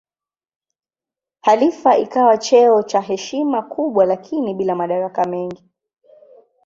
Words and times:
Khalifa 1.41 1.97
ikawa 1.97 2.37
cheo 2.37 2.83
cha 2.83 3.01
heshima 3.01 3.61
kubwa 3.61 4.05
lakini 4.05 4.53
bila 4.53 4.75
madaraka 4.75 5.25
mengi. 5.25 5.65